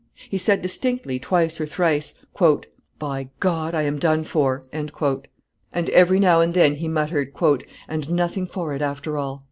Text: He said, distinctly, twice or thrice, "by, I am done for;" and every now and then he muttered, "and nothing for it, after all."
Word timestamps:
He 0.31 0.39
said, 0.39 0.63
distinctly, 0.63 1.19
twice 1.19 1.61
or 1.61 1.67
thrice, 1.67 2.15
"by, 2.97 3.29
I 3.39 3.81
am 3.83 3.99
done 3.99 4.23
for;" 4.23 4.63
and 4.73 5.89
every 5.91 6.19
now 6.19 6.41
and 6.41 6.55
then 6.55 6.73
he 6.77 6.87
muttered, 6.87 7.35
"and 7.87 8.09
nothing 8.09 8.47
for 8.47 8.73
it, 8.73 8.81
after 8.81 9.19
all." 9.19 9.39